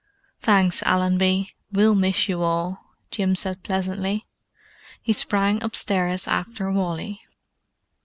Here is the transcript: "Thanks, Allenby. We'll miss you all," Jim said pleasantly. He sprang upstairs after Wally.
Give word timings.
"Thanks, 0.39 0.81
Allenby. 0.83 1.51
We'll 1.71 1.93
miss 1.93 2.27
you 2.27 2.41
all," 2.41 2.87
Jim 3.11 3.35
said 3.35 3.61
pleasantly. 3.61 4.25
He 4.99 5.13
sprang 5.13 5.61
upstairs 5.61 6.27
after 6.27 6.71
Wally. 6.71 7.21